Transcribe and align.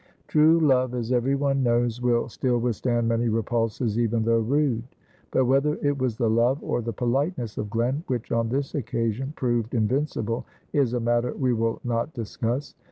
True 0.27 0.59
love, 0.59 0.95
as 0.95 1.11
every 1.11 1.35
one 1.35 1.61
knows, 1.61 2.01
will 2.01 2.27
still 2.27 2.57
withstand 2.57 3.07
many 3.07 3.29
repulses, 3.29 3.99
even 3.99 4.23
though 4.23 4.39
rude. 4.39 4.81
But 5.29 5.45
whether 5.45 5.75
it 5.83 5.95
was 5.99 6.17
the 6.17 6.27
love 6.27 6.57
or 6.63 6.81
the 6.81 6.91
politeness 6.91 7.55
of 7.59 7.69
Glen, 7.69 8.01
which 8.07 8.31
on 8.31 8.49
this 8.49 8.73
occasion 8.73 9.31
proved 9.35 9.75
invincible, 9.75 10.47
is 10.73 10.93
a 10.95 10.99
matter 10.99 11.35
we 11.37 11.53
will 11.53 11.81
not 11.83 12.15
discuss. 12.15 12.73